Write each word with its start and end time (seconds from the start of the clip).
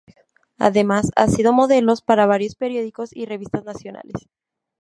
Además, 0.57 1.11
ha 1.15 1.27
sido 1.27 1.53
modelos 1.53 2.01
para 2.01 2.25
varios 2.25 2.55
periódicos 2.55 3.15
y 3.15 3.27
revistas 3.27 3.65
nacionales. 3.65 4.27